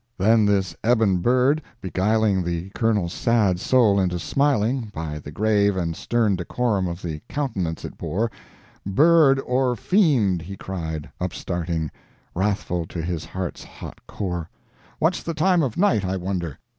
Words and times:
Then 0.17 0.47
this 0.47 0.75
ebon 0.83 1.17
bird 1.19 1.61
beguiling 1.79 2.43
the 2.43 2.71
Colonel's 2.71 3.13
sad 3.13 3.59
soul 3.59 3.99
into 3.99 4.17
smiling, 4.17 4.89
by 4.95 5.19
the 5.19 5.29
grave 5.29 5.77
and 5.77 5.95
stern 5.95 6.35
decorum 6.35 6.87
of 6.87 7.03
the 7.03 7.21
countenance 7.29 7.85
it 7.85 7.99
bore, 7.99 8.31
"Bird 8.83 9.39
or 9.41 9.75
fiend," 9.75 10.41
he 10.41 10.57
cried, 10.57 11.07
upstarting, 11.19 11.91
(wrathful 12.33 12.87
to 12.87 12.99
his 13.03 13.25
heart's 13.25 13.63
hot 13.63 13.99
core). 14.07 14.49
"What's 14.97 15.21
the 15.21 15.35
time 15.35 15.61
of 15.61 15.77
night, 15.77 16.03
I 16.03 16.17
wonder? 16.17 16.57